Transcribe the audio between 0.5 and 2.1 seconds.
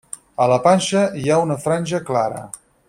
la panxa hi ha una franja